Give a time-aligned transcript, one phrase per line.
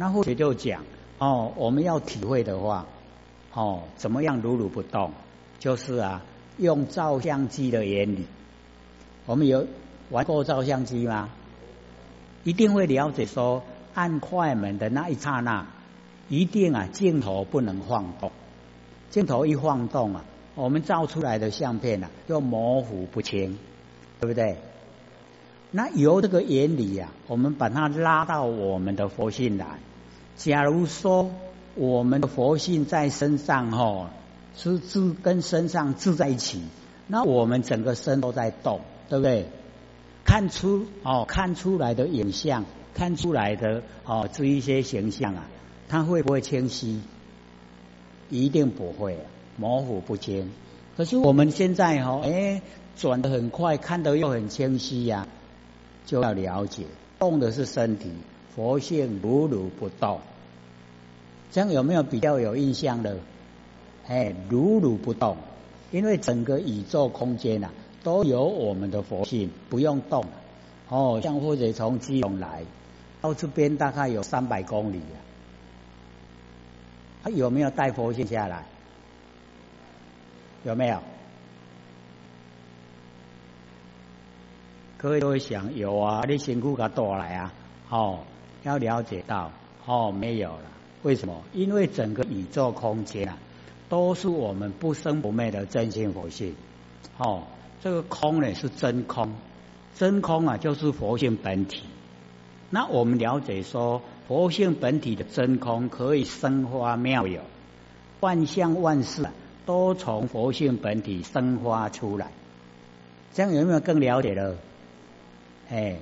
[0.00, 0.82] 那或者就讲
[1.18, 2.86] 哦，我们要体会的话，
[3.52, 5.10] 哦，怎么样如如不动？
[5.58, 6.22] 就是啊，
[6.56, 8.24] 用照相机的原理。
[9.26, 9.66] 我们有
[10.08, 11.28] 玩过照相机吗？
[12.44, 15.66] 一定会了解说，按快门的那一刹那，
[16.30, 18.32] 一定啊镜头不能晃动。
[19.10, 20.24] 镜头一晃动啊，
[20.54, 23.58] 我们照出来的相片啊就模糊不清，
[24.18, 24.56] 对不对？
[25.70, 29.78] 那由这个原理呀，我们把它拉到我们的佛性来。
[30.42, 31.30] 假如说
[31.74, 34.08] 我们的佛性在身上哦，
[34.56, 36.62] 是自跟身上自在一起，
[37.06, 39.44] 那我们整个身都在动，对不对？
[40.24, 42.64] 看出哦，看出来的影像，
[42.94, 45.46] 看出来的哦，这一些形象啊，
[45.90, 47.02] 它会不会清晰？
[48.30, 49.18] 一定不会，
[49.58, 50.50] 模糊不清。
[50.96, 52.62] 可是我们现在哈，哎，
[52.96, 55.28] 转的很快，看得又很清晰呀，
[56.06, 56.84] 就要了解，
[57.18, 58.10] 动的是身体，
[58.56, 60.20] 佛性如如不动。
[61.50, 63.18] 这样有没有比较有印象的？
[64.06, 65.36] 哎，如如不动，
[65.90, 67.70] 因为整个宇宙空间呐。
[68.02, 70.24] 都有我们的佛性，不用动。
[70.88, 72.62] 哦，像或者从基隆来
[73.20, 75.20] 到这边，大概有三百公里啊。
[77.22, 78.64] 他有没有带佛性下来？
[80.64, 81.02] 有没有？
[84.96, 87.52] 各位都会想，有啊，你辛苦个多来啊。
[87.90, 88.20] 哦，
[88.62, 89.52] 要了解到，
[89.84, 90.79] 哦，没有了。
[91.02, 91.42] 为什么？
[91.52, 93.38] 因为整个宇宙空间啊，
[93.88, 96.54] 都是我们不生不灭的真心佛性。
[97.18, 97.44] 哦。
[97.82, 99.32] 这个空呢是真空，
[99.96, 101.84] 真空啊就是佛性本体。
[102.68, 107.40] 那我们了解说，佛性本体的真空可以生花妙有，
[108.20, 109.32] 万象万事啊
[109.64, 112.32] 都从佛性本体生发出来。
[113.32, 114.56] 这样有没有更了解了？
[115.70, 116.00] 哎，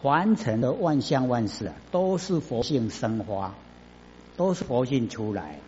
[0.00, 3.56] 凡尘的万象万事啊，都是佛性生花，
[4.38, 5.58] 都是佛性出来。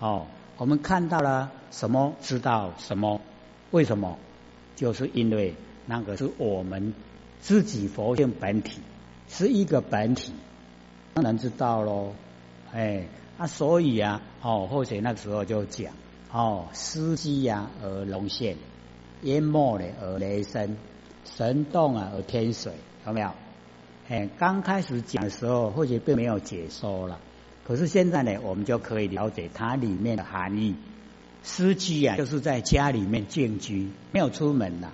[0.00, 0.26] 哦，
[0.58, 2.12] 我们看到了什么？
[2.20, 3.22] 知道什么？
[3.70, 4.18] 为什么？
[4.76, 5.54] 就是因为
[5.86, 6.92] 那个是我们
[7.40, 8.80] 自己佛性本体
[9.28, 10.32] 是一个本体，
[11.14, 12.12] 当然知道喽。
[12.72, 13.06] 哎，
[13.38, 15.92] 啊，所以啊，哦，或者那个时候就讲，
[16.32, 18.56] 哦，司机呀而龙现，
[19.22, 20.76] 淹没了而雷声，
[21.24, 22.72] 神动啊而天水，
[23.06, 23.30] 有没有？
[24.08, 27.20] 哎，刚开始讲的时候或许并没有解说了，
[27.66, 30.74] 可是现在呢，我们就可以了解它里面的含义。
[31.42, 34.92] 司机啊，就是在家里面静居，没有出门呐。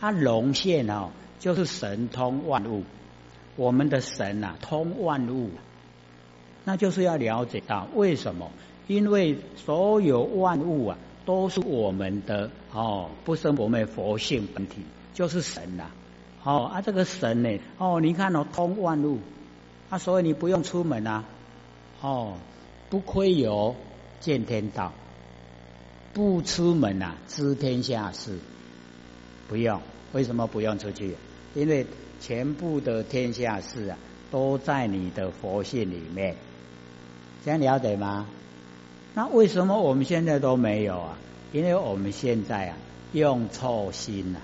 [0.00, 1.10] 他龙现哦，
[1.40, 2.84] 就是神通万物。
[3.56, 5.50] 我们的神呐，通万物，
[6.64, 8.50] 那就是要了解到为什么？
[8.86, 14.82] 因为所有万物啊，都是我们的哦，不生不灭佛性本体，
[15.12, 15.90] 就是神呐。
[16.42, 19.20] 哦啊，这个神呢，哦，你看哦，通万物，
[19.90, 21.24] 啊，所以你不用出门啊。
[22.04, 22.34] 哦，
[22.90, 23.74] 不亏有
[24.20, 24.92] 见天道。
[26.12, 28.38] 不出门啊，知天下事，
[29.48, 29.80] 不用。
[30.12, 31.16] 为什么不用出去？
[31.54, 31.86] 因为
[32.20, 33.96] 全部的天下事啊，
[34.30, 36.36] 都在你的佛性里面。
[37.42, 38.28] 这样了解吗？
[39.14, 41.18] 那为什么我们现在都没有啊？
[41.52, 42.76] 因为我们现在啊，
[43.12, 44.40] 用错心呐。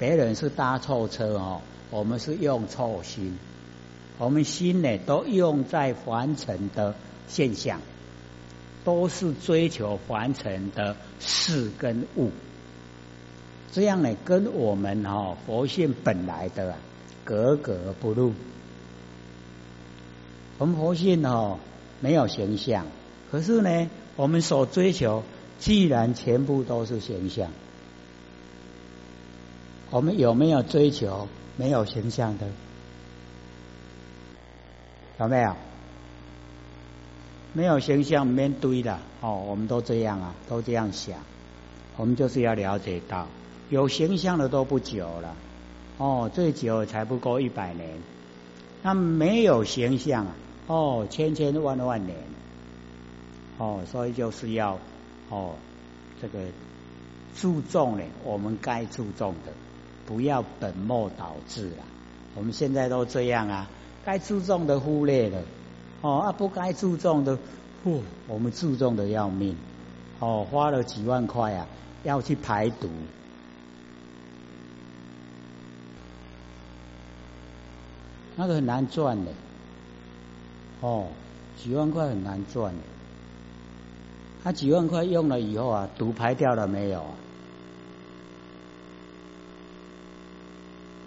[0.00, 3.38] 别人是搭错车哦，我们是用错心。
[4.18, 6.94] 我们心呢，都用在凡尘的
[7.28, 7.80] 现象。
[8.84, 12.30] 都是追求凡尘的事跟物，
[13.72, 16.76] 这样呢，跟我们哈佛性本来的
[17.24, 18.34] 格格不入。
[20.58, 21.58] 我们佛性哦
[22.00, 22.86] 没有形象，
[23.30, 25.22] 可是呢，我们所追求
[25.58, 27.52] 既然全部都是形象，
[29.90, 31.26] 我们有没有追求
[31.56, 32.48] 没有形象的？
[35.18, 35.54] 有没有？
[37.52, 41.16] 没有形象面对的哦，我们都这样啊，都这样想。
[41.96, 43.28] 我们就是要了解到，
[43.70, 45.36] 有形象的都不久了
[45.98, 47.88] 哦，最久才不过一百年。
[48.82, 50.34] 那没有形象啊，
[50.66, 52.18] 哦，千千万万年
[53.58, 54.80] 哦，所以就是要
[55.30, 55.54] 哦，
[56.20, 56.40] 这个
[57.36, 59.52] 注重呢，我们该注重的，
[60.06, 61.84] 不要本末倒置了。
[62.34, 63.70] 我们现在都这样啊，
[64.04, 65.42] 该注重的忽略了。
[66.02, 67.38] 哦啊，不该注重的，
[67.84, 69.56] 嚯，我们注重的要命。
[70.20, 71.66] 哦，花了几万块啊，
[72.02, 72.88] 要去排毒，
[78.36, 79.32] 那个很难赚的。
[80.80, 81.06] 哦，
[81.56, 82.80] 几万块很难赚的。
[84.42, 87.00] 他几万块用了以后啊，毒排掉了没有？
[87.00, 87.14] 啊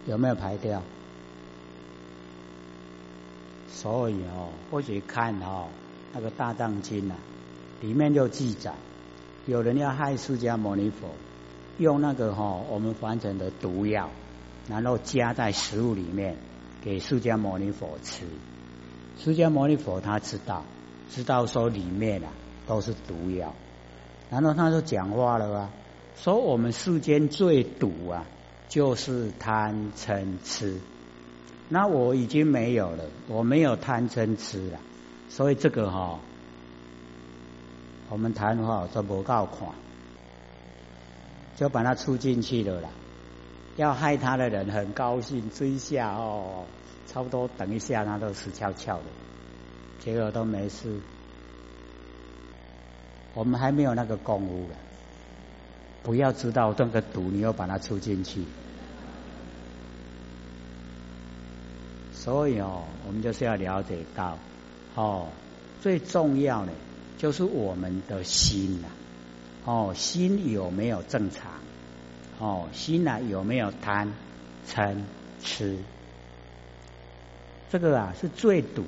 [0.07, 0.81] 有没有排掉？
[3.79, 5.67] 所以哦，或许看哦
[6.11, 7.15] 那个大藏经啊，
[7.79, 8.73] 里面就记载，
[9.45, 11.09] 有人要害释迦牟尼佛，
[11.77, 14.09] 用那个哈我们凡尘的毒药，
[14.67, 16.37] 然后加在食物里面
[16.83, 18.25] 给释迦牟尼佛吃。
[19.19, 20.63] 释迦牟尼佛他知道，
[21.11, 22.29] 知道说里面啊
[22.65, 23.53] 都是毒药，
[24.31, 25.69] 然后他就讲话了啊，
[26.15, 28.25] 说我们世间最毒啊，
[28.69, 30.79] 就是贪嗔痴。
[31.69, 34.79] 那我已经没有了，我没有贪嗔痴了，
[35.29, 36.19] 所以这个哈，
[38.09, 39.71] 我们谈话都不够款，
[41.57, 42.89] 就把它出进去了啦。
[43.75, 46.63] 要害他的人很高兴追下哦，
[47.05, 49.03] 差不多等一下他都死翘翘的，
[49.99, 50.99] 结果都没事。
[53.33, 54.75] 我们还没有那个功夫了，
[56.01, 58.45] 不要知道这个毒，你又把它出进去。
[62.27, 64.37] 所以哦，我们就是要了解到，
[64.95, 65.29] 哦，
[65.79, 66.73] 最重要的
[67.17, 68.89] 就是我们的心呐，
[69.63, 71.49] 哦，心有没有正常？
[72.37, 74.13] 哦，心呐有没有贪、
[74.67, 74.97] 嗔、
[75.41, 75.77] 痴？
[77.71, 78.83] 这个啊是最堵。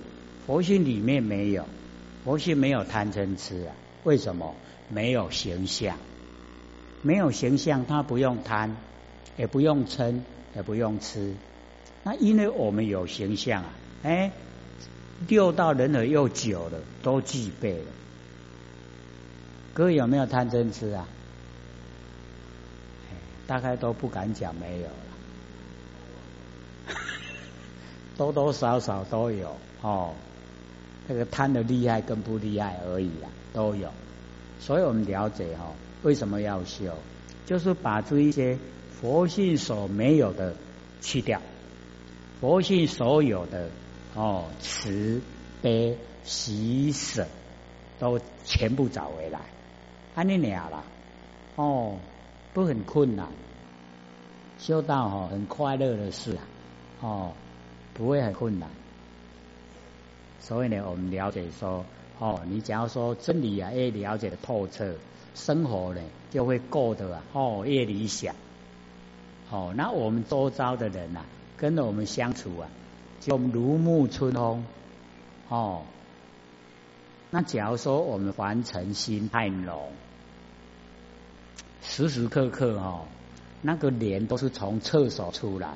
[0.45, 1.63] 佛性里面没有，
[2.25, 3.73] 佛性没有贪嗔痴啊？
[4.03, 4.53] 为什么？
[4.89, 5.95] 没有形象，
[7.01, 8.75] 没有形象，他不用贪，
[9.37, 11.35] 也不用嗔，也不用痴。
[12.03, 13.69] 那因为我们有形象啊，
[14.03, 14.31] 哎，
[15.27, 17.91] 六道人耳又久了，都具备了。
[19.73, 21.07] 各位有没有贪嗔痴啊？
[23.47, 24.93] 大概都不敢讲没有了，
[28.15, 30.13] 多多少少都有哦。
[31.07, 33.91] 这个贪的厉害跟不厉害而已啊，都有。
[34.59, 35.73] 所以我们了解哈，
[36.03, 36.93] 为什么要修？
[37.47, 38.59] 就是把这一些
[39.01, 40.53] 佛性所没有的
[41.01, 41.41] 去掉。
[42.39, 43.69] 佛性所有的
[44.15, 45.21] 哦慈
[45.61, 47.27] 悲喜舍
[47.99, 49.41] 都全部找回来，
[50.15, 50.85] 安尼俩了
[51.55, 51.97] 哦，
[52.53, 53.27] 不很困难，
[54.57, 56.47] 修道哦很快乐的事啊
[57.01, 57.33] 哦，
[57.93, 58.69] 不会很困难。
[60.39, 61.85] 所以呢，我们了解说
[62.19, 64.95] 哦，你只要说真理啊越了解的透彻，
[65.35, 66.01] 生活呢
[66.31, 68.33] 就会过得啊哦越理想
[69.51, 71.25] 哦，那我们周遭的人呐。
[71.59, 72.69] 跟着我们相处啊，
[73.19, 74.65] 就如沐春风
[75.49, 75.83] 哦。
[77.29, 79.91] 那假如说我们凡尘心太浓，
[81.81, 83.07] 时时刻刻哦，
[83.61, 85.73] 那个脸都是从厕所出来，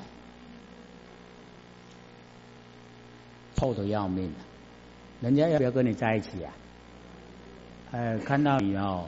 [3.56, 4.32] 臭的要命。
[5.20, 6.52] 人家要不要跟你在一起啊？
[7.92, 9.06] 呃，看到你哦，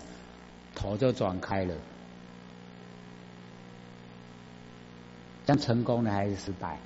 [0.75, 1.75] 头就转开了。
[5.47, 6.79] 像成功的还是失败？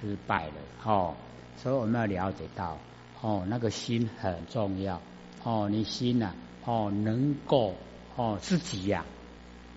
[0.00, 0.52] 失败了，
[0.84, 1.14] 哦，
[1.56, 2.76] 所以我们要了解到，
[3.22, 5.00] 哦，那个心很重要，
[5.42, 6.34] 哦，你心呐，
[6.64, 7.74] 哦，能够，
[8.14, 9.04] 哦，自己呀，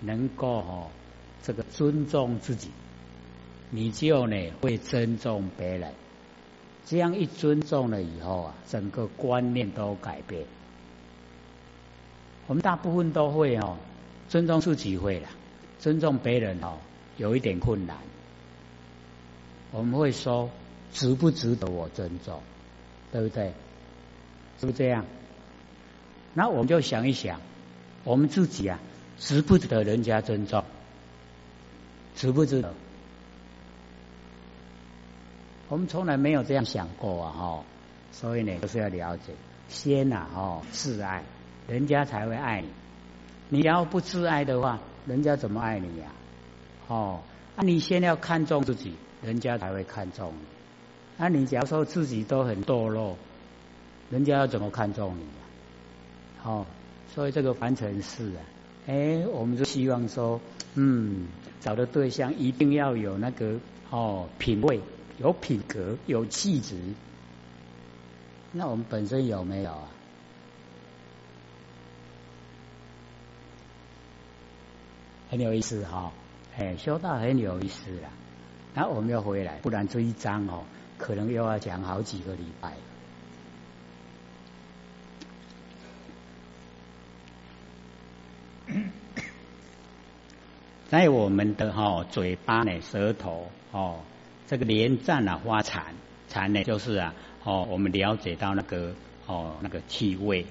[0.02, 0.88] 能够哦，
[1.42, 2.72] 这个尊重自己，
[3.70, 5.94] 你就呢会尊重别人，
[6.86, 10.46] 这样一尊重了以后啊，整个观念都改变。
[12.48, 13.78] 我们大部分都会哦，
[14.28, 15.30] 尊重自己会了，
[15.80, 16.78] 尊重别人哦。
[17.20, 17.98] 有一点困难，
[19.72, 20.50] 我们会说
[20.94, 22.42] 值不值得我尊重，
[23.12, 23.54] 对不对？
[24.60, 25.06] 是不是这样？
[26.34, 27.42] 那我们就想一想，
[28.06, 28.80] 我们自己啊，
[29.18, 30.64] 值不值得人家尊重？
[32.16, 32.74] 值不值得？
[35.68, 37.32] 我们从来没有这样想过啊！
[37.32, 37.64] 哈，
[38.14, 39.34] 所以呢，就是要了解，
[39.68, 41.24] 先呐，哦，自爱，
[41.68, 42.70] 人家才会爱你。
[43.50, 46.12] 你要不自爱的话，人家怎么爱你呀？
[46.90, 47.22] 哦，
[47.56, 50.46] 那你先要看重自己，人家才会看重你。
[51.18, 53.16] 那你假如说自己都很堕落，
[54.10, 55.30] 人家要怎么看重你呀？
[56.44, 56.66] 哦，
[57.14, 58.42] 所以这个凡尘事啊，
[58.88, 60.42] 哎，我们就希望说，
[60.74, 61.28] 嗯，
[61.62, 63.60] 找的对象一定要有那个
[63.92, 64.82] 哦品味，
[65.20, 66.76] 有品格，有气质。
[68.52, 69.88] 那我们本身有没有啊？
[75.30, 76.12] 很有意思哈。
[76.60, 78.10] 哎，修道很有意思啦。
[78.74, 80.66] 那我们要回来，不然这一章哦，
[80.98, 82.74] 可能又要讲好几个礼拜。
[90.90, 94.02] 在我们的哈嘴巴呢，舌头哦，
[94.48, 95.94] 这个连战啊发禅，
[96.28, 97.14] 禅呢就是啊
[97.46, 98.94] 哦，我们了解到那个
[99.28, 100.46] 哦那个气味，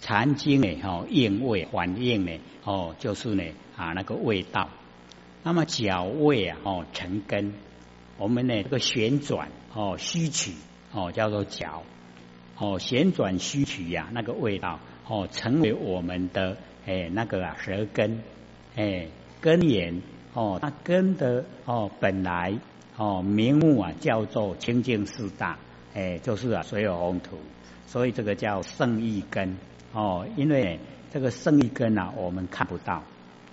[0.00, 2.32] 禅经呢哦应味反应呢
[2.64, 3.44] 哦就是呢
[3.76, 4.70] 啊那个味道。
[5.42, 7.54] 那么脚位啊，哦，成根，
[8.18, 10.52] 我们呢这个旋转哦，虚取
[10.92, 11.82] 哦，叫做脚。
[12.58, 18.22] 哦，旋转虚取呀，那个味道哦，成为我们的哎那个啊舌根。
[18.76, 19.08] 哎
[19.40, 20.02] 根源
[20.34, 22.58] 哦，那根的哦本来
[22.98, 25.58] 哦名目啊叫做清净四大
[25.94, 27.38] 哎，就是啊所有红土，
[27.86, 29.56] 所以这个叫圣意根。
[29.94, 30.78] 哦，因为
[31.10, 33.02] 这个圣意根啊我们看不到。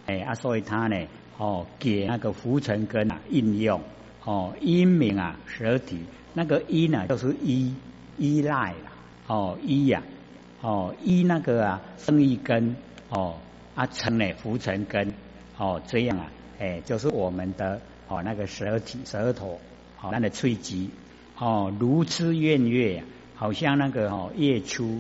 [0.06, 3.82] 哎啊，所以它呢哦给那个浮尘根啊应用。
[4.24, 6.00] 哦，因名啊，舌体。
[6.34, 7.74] 那个因呢，就是依
[8.18, 8.92] 依赖了。
[9.28, 10.04] 哦，依呀，
[10.62, 12.76] 哦依那个啊，生一根。
[13.10, 13.38] 哦
[13.76, 15.14] 啊成呢浮尘根。
[15.58, 19.60] 哦这样啊，哎，就是我们的哦那个舌体舌头。
[20.02, 20.90] 哦那个脆极
[21.40, 23.04] 哦如痴怨月，
[23.36, 25.00] 好像那个哦月初。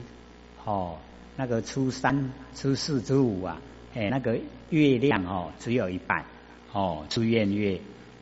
[0.63, 0.98] 哦
[1.36, 3.62] 那个初三初四初五啊，
[3.98, 4.38] 哎那个
[4.70, 6.24] 月亮哦只有一半
[6.72, 7.80] 哦出怨月。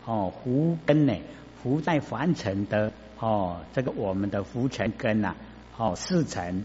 [0.08, 1.16] 哦，福根呢？
[1.64, 5.34] 福在凡尘的哦，这个我们的福尘根呐，
[5.76, 6.64] 哦，四尘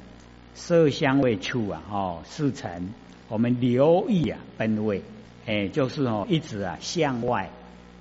[0.53, 2.91] 色香味触啊，哦，四尘
[3.29, 5.03] 我们留意啊，本位，
[5.47, 7.49] 哎，就是哦，一直啊向外，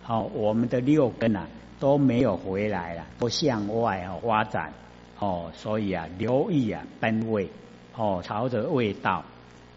[0.06, 1.48] 哦，我们的六根啊
[1.80, 4.74] 都没有回来了，都向外哦发展，
[5.20, 7.50] 哦，所以啊，留意啊，本位，
[7.96, 9.24] 哦，朝着味道，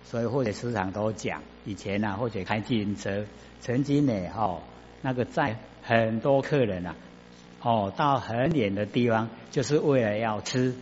[0.05, 3.25] 所以或者时常都讲，以前呢，或者开自行车，
[3.61, 4.61] 曾经呢，哦。
[5.05, 6.95] 那个载很多客人啊，
[7.61, 10.77] 哦，到很远的地方，就是为了要吃。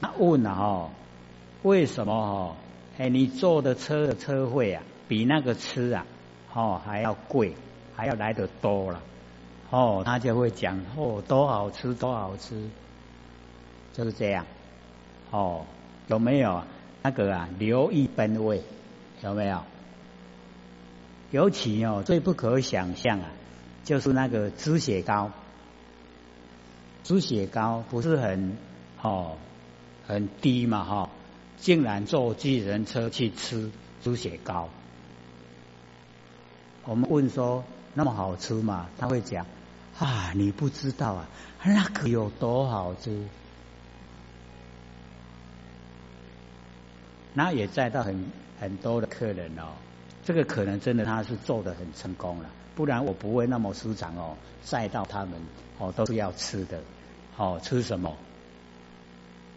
[0.00, 0.90] 他问了哦，
[1.64, 2.56] 为什么哦？
[2.98, 6.06] 哎，你坐的车的车费啊，比那个吃啊，
[6.54, 7.56] 哦还要贵，
[7.96, 9.02] 还要来得多了。
[9.70, 12.68] 哦，他就会讲哦，多好吃，多好吃，
[13.92, 14.46] 就是这样。
[15.32, 15.66] 哦，
[16.06, 16.62] 有没有
[17.02, 17.48] 那个啊？
[17.58, 18.62] 留意本位，
[19.22, 19.62] 有没有？
[21.30, 23.30] 尤其哦，最不可想象啊，
[23.84, 25.30] 就是那个猪血糕。
[27.04, 28.56] 猪血糕不是很
[29.00, 29.36] 哦
[30.06, 31.10] 很低嘛哈，
[31.58, 33.70] 竟然坐计程车去吃
[34.02, 34.68] 猪血糕。
[36.84, 38.88] 我们问说那么好吃吗？
[38.98, 39.46] 他会讲
[39.98, 41.28] 啊，你不知道啊，
[41.64, 43.26] 那个有多好吃。
[47.34, 48.24] 那也载到很
[48.60, 49.74] 很多的客人哦。
[50.24, 55.32] 这个可能真的他是做的很成功了，不然我不会那么舒展哦载到他们
[55.78, 56.80] 哦都是要吃的
[57.36, 58.16] 哦吃什么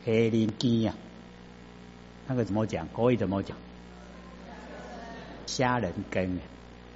[0.03, 0.93] 黑林鸡呀？
[2.27, 2.87] 那个怎么讲？
[2.95, 3.55] 可以怎么讲？
[5.45, 6.39] 虾仁羹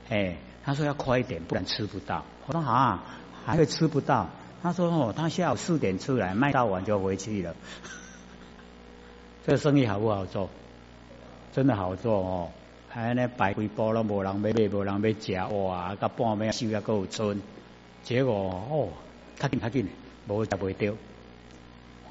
[0.10, 2.26] 哎，他说要快一点，不然吃不到。
[2.48, 3.04] 我说好啊，
[3.46, 4.30] 还会吃不到？
[4.64, 7.56] 他说哦，他下午四点出来，卖到晚就回去了。
[9.46, 10.50] 这个生意好不好做？
[11.52, 12.50] 真的好做哦。
[12.92, 15.96] 还有呢摆几包了，无人买，无人要食哇！
[15.96, 17.40] 到半暝收也够村，
[18.04, 18.90] 结果哦，
[19.38, 19.88] 较紧较紧，
[20.28, 20.94] 无食袂掉。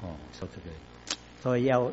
[0.01, 1.91] 哦，说这个，所以要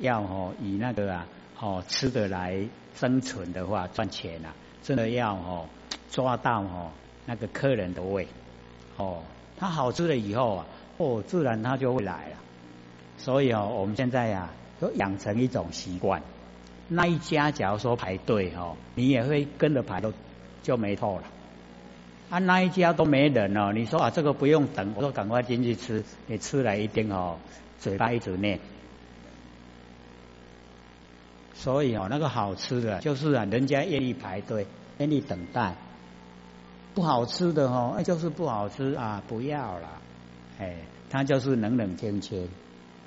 [0.00, 1.26] 要哦，以那个啊，
[1.58, 5.66] 哦吃的来生存的话，赚钱啊，真的要哦
[6.10, 6.90] 抓到哦
[7.24, 8.28] 那个客人的胃。
[8.98, 9.22] 哦，
[9.56, 10.66] 他好吃了以后啊，
[10.98, 12.36] 哦自然他就会来了。
[13.16, 16.22] 所以哦，我们现在呀，都养成一种习惯。
[16.88, 20.12] 那一家假如说排队哦，你也会跟着排，都
[20.62, 21.24] 就没错了。
[22.30, 27.38] 啊，那一家都没人哦，你说啊，这个不用等，我说赶快进去吃，你吃了一定哦，
[27.78, 28.60] 嘴巴一直念。
[31.54, 34.66] 所以哦，那个好吃的，就是啊，人家愿意排队，
[34.98, 35.74] 愿意等待。
[36.94, 39.88] 不好吃的哦，那就是不好吃啊，不要了。
[40.58, 40.76] 哎，
[41.10, 42.48] 他就是冷冷清清。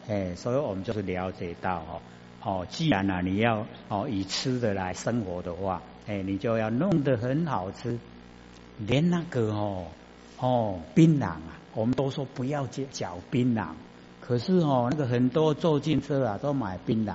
[0.08, 2.02] 哎，所以我们就是了解到哦。
[2.42, 8.00] 哦，既然呢，你要哦以吃的来生活的话，哎，你就要弄得很好吃，
[8.78, 9.88] 连那个哦
[10.38, 11.42] 哦槟榔啊，
[11.74, 13.68] 我们都说不要嚼槟榔，
[14.22, 17.14] 可是哦那个很多坐进车啊都买槟榔，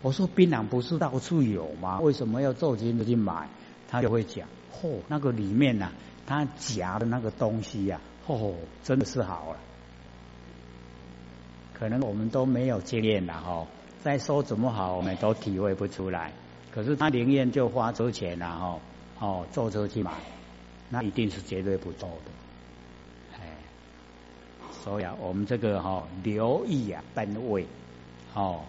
[0.00, 2.00] 我说槟榔不是到处有吗？
[2.00, 3.48] 为什么要坐进车去买？
[3.90, 5.90] 他就会讲，嚯，那个里面呐，
[6.26, 9.58] 他夹的那个东西呀，嚯，真的是好了，
[11.74, 13.66] 可能我们都没有经验了哈。
[14.02, 16.32] 再说怎么好，我们都体会不出来。
[16.70, 18.80] 可是他宁愿就花出钱然后
[19.18, 20.12] 哦坐车去买，
[20.88, 23.38] 那一定是绝对不错的。
[23.38, 23.56] 哎，
[24.84, 27.66] 所以啊，我们这个哈留意啊本位
[28.34, 28.60] 哦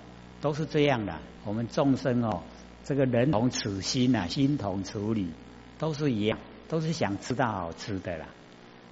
[0.42, 1.16] 都是这样的。
[1.46, 2.42] 我们众生哦，
[2.84, 5.32] 这个人同此心呐，心同处理
[5.78, 8.26] 都是一样，都是想吃到好吃的啦。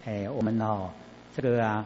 [0.06, 0.91] 哎，我们哦
[1.36, 1.86] 这个啊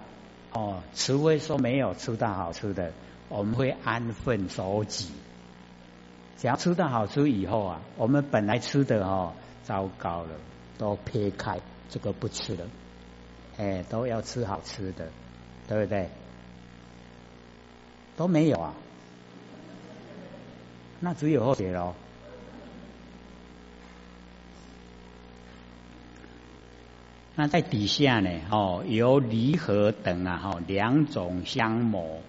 [0.54, 2.92] 哦，除非说没有吃到好吃的。
[3.32, 5.08] 我们会安分守己，
[6.38, 9.32] 只要吃到好吃以后啊，我们本来吃的哦，
[9.64, 10.30] 糟糕了，
[10.78, 11.60] 都撇开
[11.90, 12.66] 这个不吃了，
[13.58, 15.08] 哎，都要吃好吃的，
[15.68, 16.10] 对不对？
[18.18, 18.74] 都没有啊，
[21.00, 21.96] 那只有后者喽。
[27.34, 28.30] 那在底下呢？
[28.52, 32.20] 哦，有离合等啊，哈，两种相磨，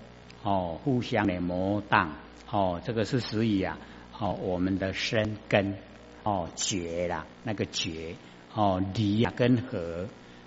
[0.42, 2.12] 哦，互相的磨荡，
[2.50, 3.78] 哦，这个是属于啊，
[4.18, 5.76] 哦，我们的生根，
[6.24, 8.16] 哦，绝啦，那个绝，
[8.54, 10.06] 哦，离啊跟合，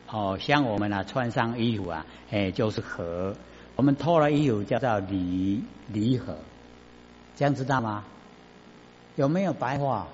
[0.10, 3.36] 哦，像我们啊穿上衣服啊，哎，就是合，
[3.76, 6.38] 我们脱了衣服叫做离离合，
[7.36, 8.04] 这样知道吗？
[9.16, 10.08] 有没有白话？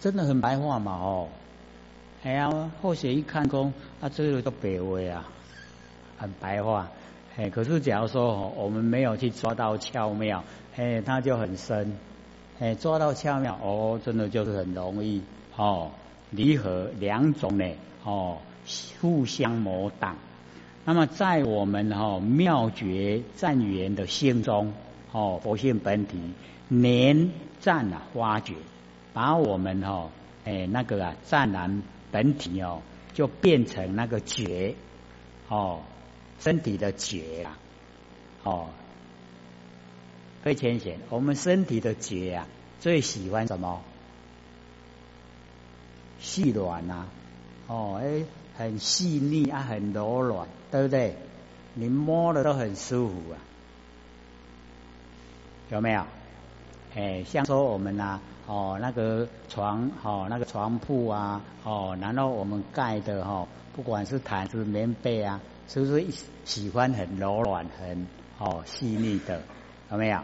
[0.00, 1.28] 真的很白话嘛，哦。
[2.22, 5.28] 哎呀，或许一看工啊，这个都白话啊，
[6.16, 6.88] 很白话。
[7.36, 10.44] 哎，可是假如说我们没有去抓到巧妙，
[10.76, 11.96] 哎，它就很深。
[12.58, 15.22] 哎，抓到巧妙，哦，真的就是很容易
[15.56, 15.90] 哦。
[16.30, 17.66] 离合两种呢，
[18.04, 18.38] 哦，
[19.00, 20.16] 互相磨挡。
[20.84, 24.72] 那么在我们哈妙觉湛圆的心中，
[25.12, 26.18] 哦，佛性本体
[26.68, 28.54] 连湛啊发觉，
[29.12, 30.10] 把我们哈
[30.44, 31.82] 哎那个啊湛然。
[32.10, 32.82] 本体哦，
[33.14, 34.74] 就变成那个觉
[35.48, 35.80] 哦，
[36.42, 37.58] 身体的觉啊，
[38.42, 38.66] 哦，
[40.42, 40.98] 非浅显。
[41.08, 42.48] 我们身体的觉啊，
[42.80, 43.80] 最喜欢什么？
[46.20, 47.06] 细软呐，
[47.68, 48.24] 哦，哎，
[48.56, 51.16] 很细腻啊，很柔软，对不对？
[51.74, 53.38] 你摸的都很舒服啊，
[55.70, 56.04] 有没有？
[56.96, 58.20] 哎，像说我们呐。
[58.48, 65.40] 哦，那个床，哦，那个床铺啊，哦，然后我们盖的哈，不管是毯子、棉被啊，
[65.72, 66.04] 是不是
[66.44, 68.06] 喜欢很柔软、很
[68.38, 69.40] 哦细腻的？
[69.90, 70.18] 有没有？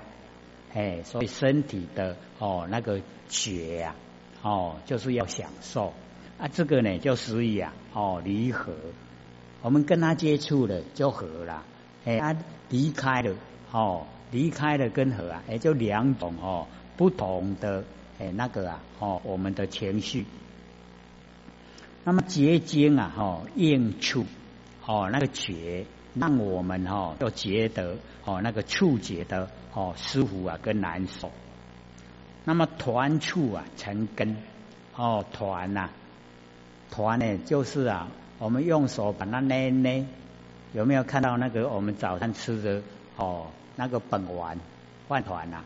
[0.75, 3.01] 哎，所以身体的哦那个
[3.31, 3.95] 觉呀，
[4.43, 5.95] 哦，就是要享受
[6.39, 8.75] 啊，这个呢就属于啊，哦离合，
[9.63, 11.65] 我们跟他接触了就合了，
[12.05, 12.37] 哎，他
[12.69, 13.35] 离开了，
[13.73, 16.67] 哦，离开了跟合啊，哎，就两种哦
[16.99, 17.85] 不同的。
[18.21, 20.27] 哎，那个啊，哦，我们的情绪，
[22.05, 24.27] 那么结晶啊，哈，应触，
[24.89, 31.31] 哦，那个觉，让我们哈，要觉得哦，那个触觉的哦，舒服啊，跟难受。
[32.47, 34.35] 那么团触啊，成根，
[34.97, 35.91] 哦，团呐，
[36.91, 40.07] 团呢，就是啊，我们用手把它捏捏，
[40.73, 42.83] 有没有看到那个我们早餐吃的
[43.19, 44.59] 哦，那个本丸
[45.07, 45.65] 饭团呐，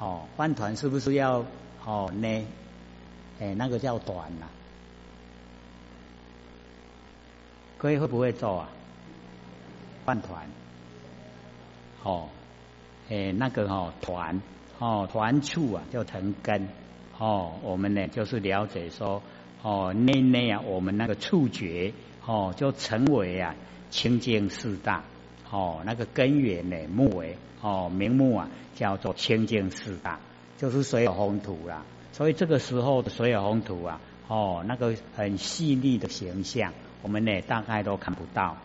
[0.00, 1.44] 哦，饭团是不是要？
[1.86, 2.44] 哦，捏，
[3.38, 4.46] 哎，那个叫团呐，
[7.84, 8.70] 各位会不会做啊？
[10.06, 10.48] 饭团，
[12.02, 12.28] 哦，
[13.10, 14.40] 哎，那个哦团，
[14.78, 16.68] 哦团处啊就成根，
[17.18, 19.20] 哦，我们呢就是了解说，
[19.60, 21.92] 哦内内啊，我们那个触觉，
[22.24, 23.54] 哦就成为啊
[23.90, 25.04] 清净四大，
[25.50, 30.20] 哦那个根源呢目为，哦名目啊叫做清净四大。
[30.56, 36.72] 就是水有红土啦，所以这个时候的水有红土啊，哦，那个很细腻的形象，
[37.04, 38.56] 我们呢大概都看不到。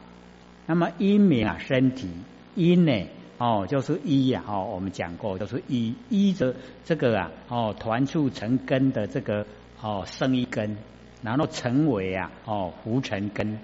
[0.66, 2.10] 那么阴明啊，身体
[2.56, 9.46] 阴呢，哦，就是一呀，哦，我们讲过，就是一依着这个啊，哦，团簇成根的这个
[9.80, 10.78] 哦，生一根，
[11.22, 13.60] 然后成为啊，哦，浮成根，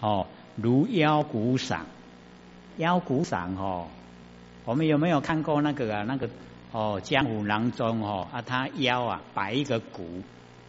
[0.00, 1.86] 哦，如腰骨赏，
[2.76, 3.88] 腰骨赏哦，
[4.64, 6.30] 我们有没有看过那个啊，那个？
[6.72, 10.06] 哦，江湖郎中哦，啊，他腰啊摆一个鼓，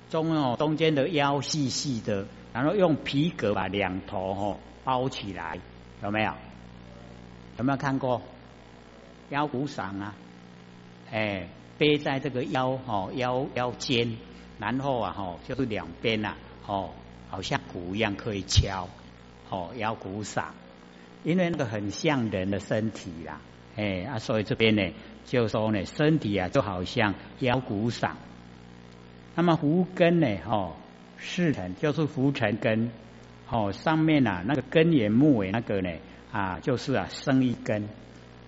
[0.10, 5.60] 中哦中间的腰细细的，然后用皮革把两头哦包起来，
[6.04, 6.34] 有没有？
[7.58, 8.22] 有没有看过
[9.30, 10.16] 腰鼓伞啊？
[11.12, 14.18] 哎，背在这个腰哦腰腰间，
[14.60, 16.36] 然后啊哈就是两边呐
[16.66, 16.92] 哦，
[17.30, 18.88] 好像鼓一样可以敲
[19.50, 20.54] 哦腰鼓伞，
[21.24, 23.42] 因为那个很像人的身体啦。
[23.76, 24.94] 哎啊，所以这边呢，
[25.26, 28.18] 就说呢，身体啊就好像腰鼓伞，
[29.36, 30.76] 那么胡根呢，哦，
[31.22, 32.92] 四层就是浮尘根，
[33.50, 35.90] 哦，上面啊那个根源木尾那个呢，
[36.32, 37.88] 啊，就是啊生一根。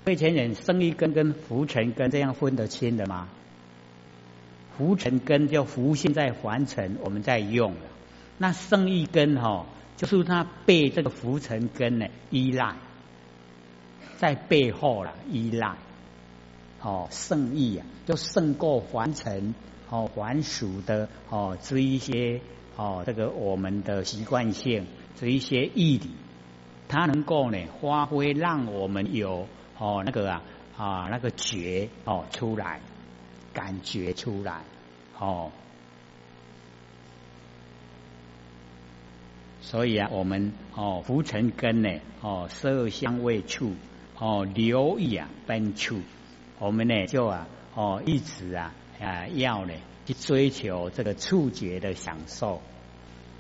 [0.06, 3.30] 以前人生一根跟浮尘根这样分得清的吗？
[4.78, 7.82] 浮尘根就浮现在凡尘，我们在用了。
[8.38, 12.76] 那生一根哈，就是它被这个浮尘根呢依赖。
[14.18, 15.76] 在背后了依赖，
[16.82, 19.54] 哦，圣意啊，就胜过凡尘
[19.90, 22.42] 哦，凡俗的哦，这一些
[22.76, 26.10] 哦，这个我们的习惯性，这一些义理，
[26.88, 30.42] 它能够呢发挥，让我们有哦那个啊
[30.76, 32.82] 啊那个觉哦出来，
[33.54, 34.64] 感觉出来，
[35.20, 35.52] 哦。
[39.62, 43.74] 所以啊，我们哦浮尘根呢，哦色香味触，
[44.18, 46.00] 哦留意啊奔触，
[46.60, 49.74] 我们呢就啊哦一直啊啊要呢
[50.06, 52.62] 去追求这个触觉的享受。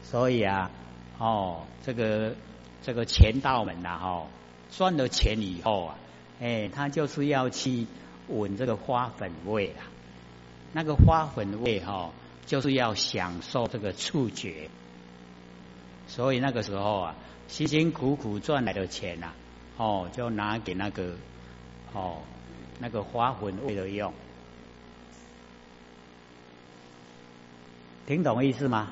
[0.03, 0.69] 所以啊
[1.17, 2.35] 哦这个
[2.81, 4.27] 这个钱道门呐哈
[4.71, 5.95] 赚了钱以后啊，
[6.41, 7.87] 哎他就是要去
[8.27, 9.87] 闻这个花粉味啊，
[10.73, 12.11] 那个花粉味哈
[12.45, 14.69] 就是要享受这个触觉。
[16.07, 17.15] 所以那个时候啊，
[17.47, 19.31] 辛辛苦苦赚来的钱呐，
[19.77, 21.15] 哦，就拿给那个
[21.93, 22.17] 哦
[22.79, 24.13] 那个花粉味的用，
[28.05, 28.91] 听懂意思吗？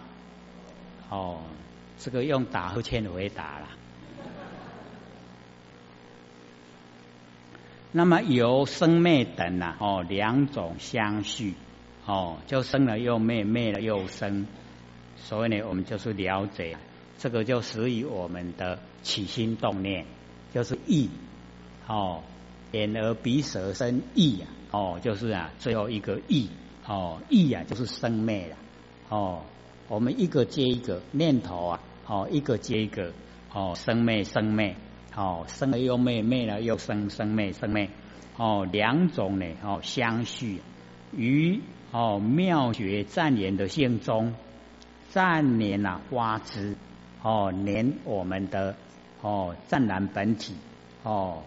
[1.10, 1.42] 哦，
[1.98, 3.68] 这个用打和欠回答了。
[7.92, 11.56] 那么由生灭等呐，哦两种相续，
[12.06, 14.48] 哦就生了又灭，灭了又生，
[15.18, 16.78] 所以呢，我们就是了解。
[17.18, 20.06] 这个就属于我们的起心动念，
[20.54, 21.10] 就是意
[21.86, 22.24] 哦，
[22.72, 26.50] 眼耳鼻舌身意啊，哦，就是啊，最后一个意
[26.88, 28.56] 哦，意啊，就是生灭了
[29.12, 29.44] 哦。
[29.88, 33.12] 我们一个接一个念头啊，哦，一个接一个
[33.54, 34.76] 哦，生灭生灭
[35.16, 37.90] 哦，生了又灭，灭了又生，生灭生灭
[38.38, 40.62] 哦，两种呢哦相续
[41.16, 41.60] 于
[41.92, 44.34] 哦妙觉赞言的性中，
[45.10, 46.76] 赞言啊花枝。
[47.24, 48.76] 哦，连我们的
[49.22, 50.56] 哦湛然本体
[51.04, 51.44] 哦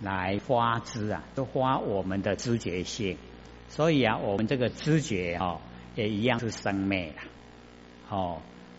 [0.00, 3.16] 来花枝啊，都花我们的知觉性，
[3.68, 5.60] 所以啊，我们这个知觉哦
[5.96, 8.38] 也一样是生灭的哦，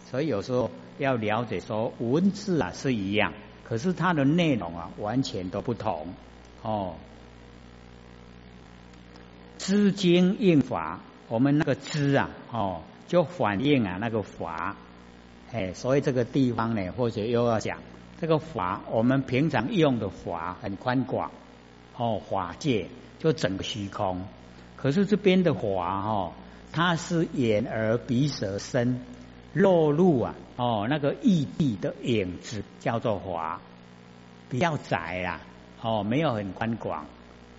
[0.10, 3.34] 所以有时候要了解说文字啊是一样，
[3.66, 6.14] 可是它的内容啊完全都不同
[6.62, 6.96] 哦。
[9.58, 14.78] 知经应法，我们那个知啊哦就反映啊那个法。
[15.52, 17.80] 哎，所以这个地方呢，或者又要讲
[18.22, 21.32] 这个法，我们平常用的法很宽广
[21.96, 24.26] 哦，法界就整个虚空。
[24.76, 26.34] 可是这边的法哈，
[26.72, 29.02] 它是眼耳鼻舌身
[29.54, 33.60] 落入啊哦那个异地的影子，叫做华，
[34.50, 35.42] 比较窄啦
[35.82, 37.06] 哦，没有很宽广。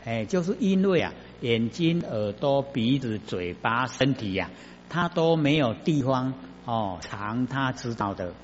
[0.05, 4.51] 哎，就是因为啊，眼睛、耳朵、鼻子、嘴巴、身体呀，
[4.89, 6.35] 它都没有地方。
[6.65, 8.35] 哦，藏他知道的，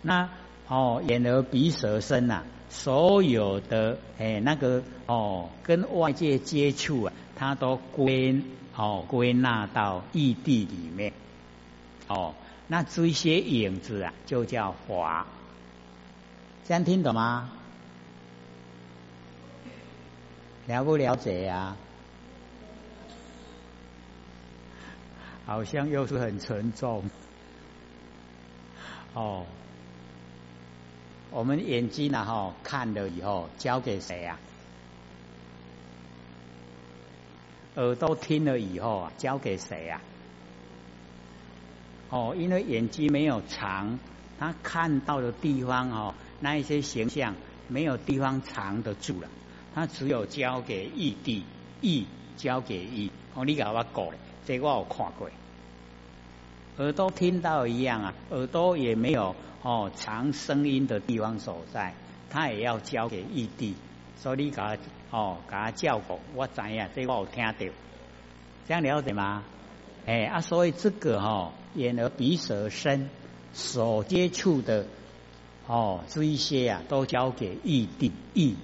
[0.00, 0.30] 那
[0.66, 8.42] 哦眼耳鼻舌身呐，所有的哎那个哦跟外界接触啊，他都归
[8.74, 11.12] 哦归纳到异地里面，
[12.08, 12.34] 哦
[12.66, 15.26] 那这些影子啊就叫华，
[16.64, 17.52] 这样听懂吗？
[20.66, 21.76] 了不了解呀？
[25.46, 27.08] 好像又是很沉重。
[29.14, 29.46] 哦，
[31.30, 32.24] 我们眼睛呢？
[32.24, 34.40] 哈，看了以后交给谁呀？
[37.76, 40.00] 耳朵听了以后啊，交给谁呀？
[42.08, 43.98] 哦，因为眼睛没有藏，
[44.38, 47.34] 他看到的地方哦，那一些形象
[47.68, 49.28] 没有地方藏得住了，
[49.74, 51.44] 他只有交给异地，
[51.80, 53.10] 异交给异。
[53.34, 55.28] 哦，你搞我过嘞，这我有看过。
[56.78, 61.94] 耳朵听到一样啊，耳朵也没有哦藏声音的地方所在，
[62.30, 63.74] 他也要交给异地，
[64.18, 64.76] 所以你给他
[65.10, 67.54] 哦给他叫过，我知呀，这个我有听到，
[68.66, 69.44] 这样了解吗？
[70.06, 73.10] 哎啊，所以这个哈眼耳鼻舌身
[73.52, 74.86] 所接触的
[75.66, 78.56] 哦这一些啊，都交给异地异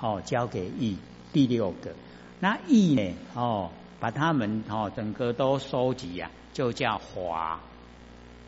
[0.00, 0.98] 哦交给异
[1.32, 1.94] 第六个，
[2.40, 6.30] 那异呢哦把他们哦整个都收集呀。
[6.52, 7.60] 就叫华，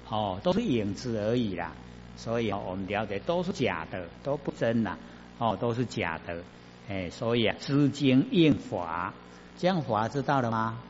[0.08, 1.72] 哦，都是影子而已啦。
[2.16, 4.96] 所以哦，我们了解都是假的，都不真呐，
[5.36, 6.42] 哦，都是假的。
[6.88, 9.12] 哎，所以啊，资金应法，
[9.58, 10.80] 这样法知道了吗？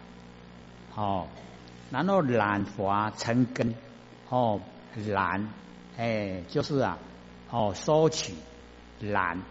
[0.94, 1.28] 哦，
[1.90, 3.74] 然后染法成根，
[4.28, 4.60] 哦，
[4.94, 5.48] 染，
[5.96, 6.98] 哎，就是啊，
[7.50, 8.34] 哦，收取
[9.00, 9.42] 染，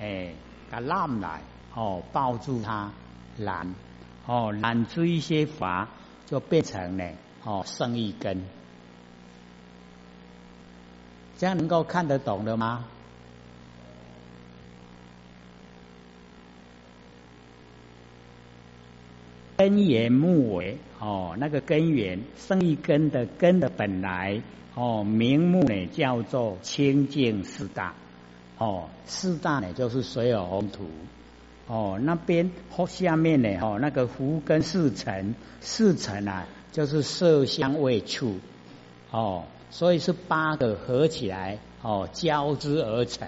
[0.00, 0.32] 哎，
[0.70, 1.42] 把烂来，
[1.74, 2.92] 哦，抱住它，
[3.36, 3.74] 染，
[4.26, 5.88] 哦，染出一些法。
[6.26, 7.04] 就变成呢，
[7.42, 8.44] 哦，生一根，
[11.38, 12.84] 这样能够看得懂的吗？
[19.58, 24.40] 根源木为哦，那个根源生一根的根的本来
[24.76, 27.96] 哦，名目呢叫做清净四大
[28.56, 30.84] 哦，四大呢就是水有红土。
[31.66, 33.48] 哦，那边后下面呢？
[33.60, 38.36] 哦，那个福根四尘，四尘啊，就是色香味触。
[39.10, 43.26] 哦，所以是八个合起来哦交织而成，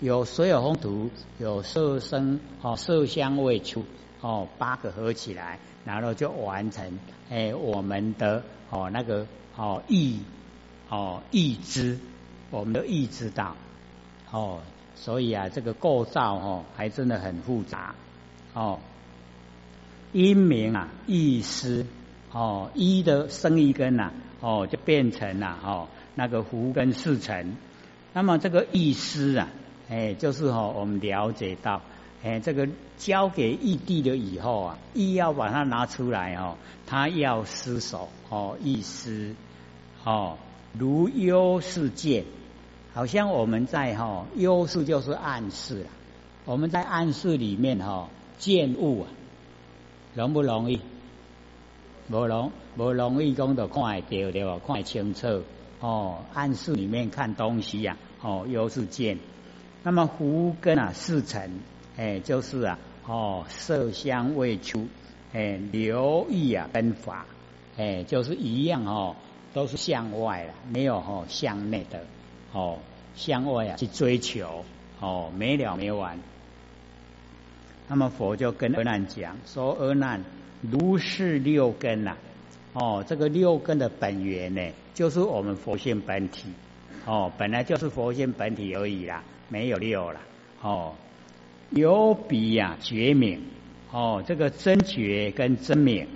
[0.00, 1.08] 有所有红土，
[1.38, 3.86] 有色声哦色香味触
[4.22, 10.20] 哦八个合起来，然后就完成哎我们的哦那个哦意
[10.88, 11.98] 哦意知，
[12.50, 13.54] 我们的意知道
[14.30, 14.60] 哦，
[14.94, 17.94] 所以啊这个构造哦还真的很复杂
[18.54, 18.78] 哦，
[20.12, 21.84] 音名啊意思
[22.32, 24.10] 哦一的生一根呐。
[24.44, 27.54] 哦，就变成了哦，那个福根四成。
[28.12, 29.48] 那么这个意思啊，
[29.88, 31.80] 哎，就是哦，我们了解到，
[32.24, 36.56] 哎，这个交给异地了以后啊，一要把它拿出来哦，
[36.86, 39.34] 他要失手哦，意思
[40.04, 40.38] 哦，
[40.78, 42.24] 如优是见，
[42.94, 45.90] 好像我们在哈优是就是暗示了，
[46.44, 48.08] 我们在暗示里面哈
[48.38, 49.08] 见物啊，
[50.14, 50.80] 容不容易？
[52.08, 54.60] 不容不容易讲到看会到对吧？
[54.64, 55.42] 看清楚
[55.80, 59.18] 哦，暗示里面看东西呀，哦，又是见。
[59.82, 61.50] 那么福根啊，四尘，
[62.02, 64.88] 哎，就是啊，哦，色香味触，
[65.32, 67.26] 哎，留意啊，跟法，
[67.76, 69.14] 哎，就是一样哦，
[69.54, 72.04] 都是向外了，没有哦向内的，
[72.52, 72.80] 哦，
[73.14, 74.64] 向外啊去追求，
[74.98, 76.18] 哦，没了没完。
[77.86, 80.24] 那么佛就跟阿难讲说，阿难。
[80.60, 82.16] 如是六根呐，
[82.72, 86.48] 哦，这个六根的本源呢，就是我们佛性本体，
[87.06, 90.20] 哦，本来就是佛性本体而已啦，没有六了，
[90.60, 90.94] 哦，
[91.74, 93.40] 有比呀觉明，
[93.90, 96.06] 哦，这个真觉跟真明，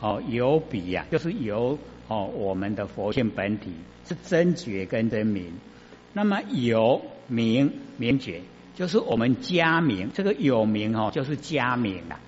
[0.00, 3.72] 哦，有比呀，就是有哦，我们的佛性本体
[4.06, 5.54] 是真觉跟真明，
[6.12, 8.42] 那么有明明觉，
[8.74, 12.20] 就是我们加明，这个有明哦，就是加明了。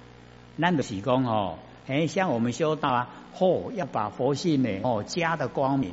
[0.56, 5.92] 那的是讲哦，哎，像我们修道啊，嚯，要把佛性呢哦加的光明，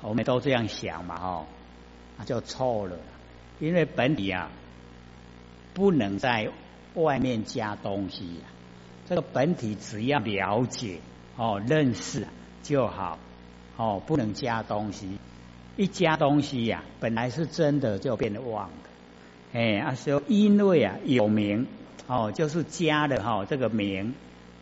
[0.00, 1.46] 我们都这样想嘛，哦，
[2.18, 2.96] 那就错了，
[3.58, 4.50] 因为本体啊
[5.74, 6.48] 不能在
[6.94, 8.46] 外面加东西呀，
[9.06, 11.00] 这个本体只要了解
[11.36, 12.26] 哦认识
[12.62, 13.18] 就好，
[13.76, 15.18] 哦，不能加东西，
[15.76, 21.66] 一加东西呀，本来是真的就变得妄的，哎，啊说因为啊有名。
[22.06, 24.14] 哦，就是加了哈这个名，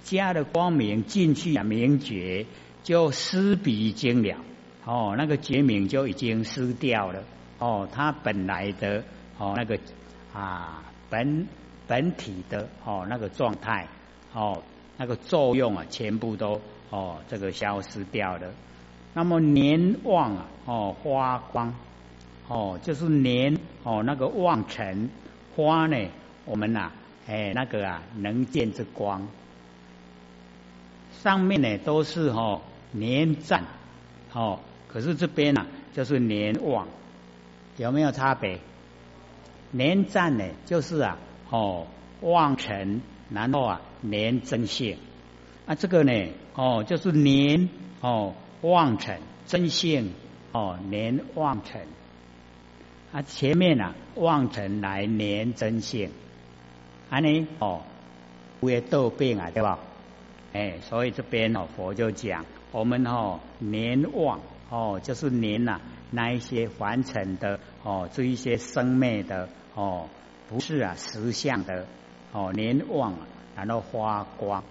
[0.05, 2.47] 加了光明进去啊，名觉
[2.85, 4.37] 就失彼经了。
[4.85, 7.25] 哦，那个觉明就已经失掉了。
[7.59, 9.03] 哦，它本来的
[9.39, 9.77] 哦那个
[10.33, 11.47] 啊本
[11.87, 13.87] 本体的哦那个状态
[14.33, 14.63] 哦
[14.97, 18.51] 那个作用啊全部都哦这个消失掉了。
[19.13, 21.75] 那么年旺啊哦花光
[22.49, 25.11] 哦就是年哦那个旺辰
[25.55, 26.09] 花呢
[26.47, 26.91] 我们呐。
[27.25, 29.29] 哎，那个啊，能见之光，
[31.13, 33.63] 上面呢都是哈年占，
[34.33, 36.89] 哦，可是这边呢就是年旺，
[37.77, 38.59] 有没有差别？
[39.73, 41.19] 年占呢就是啊，
[41.51, 41.89] 哦
[42.21, 44.99] 旺辰，然后啊年增性，
[45.67, 46.13] 啊这个呢
[46.55, 47.69] 哦就是年
[48.01, 50.13] 哦旺辰增性
[50.53, 51.87] 哦年旺辰，
[53.13, 56.11] 啊前面啊旺辰来年增性。
[57.11, 57.83] 安尼哦，
[58.61, 59.79] 会斗病啊，对吧？
[60.55, 65.81] 哎，所以这边哦，佛就讲我们哦，年旺哦，就是年呐，
[66.11, 70.09] 那一些凡尘的哦，这一些生灭的哦，
[70.49, 71.87] 不是啊实相的
[72.33, 73.15] 哦，年旺，
[73.57, 74.65] 然后发光，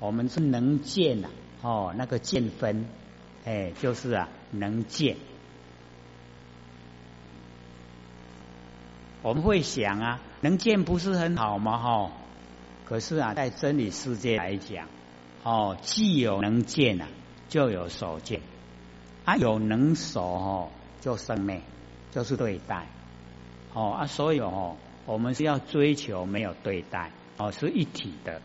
[0.00, 1.28] 我们是能见呐
[1.62, 2.86] 哦，那个见分，
[3.44, 5.16] 哎，就是啊能见。
[9.22, 11.78] 我们会想啊，能见不是很好吗？
[11.78, 12.12] 哈，
[12.84, 14.86] 可是啊，在真理世界来讲，
[15.42, 17.08] 哦，既有能见啊，
[17.48, 18.42] 就有所见，
[19.24, 20.68] 啊，有能所哦，
[21.00, 21.62] 就生灭，
[22.12, 22.86] 就是对待，
[23.74, 28.40] 哦啊，所以哦，我们是要追求没有对待，哦，是一体的。